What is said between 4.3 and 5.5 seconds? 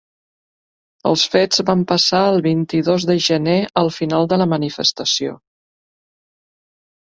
de la manifestació.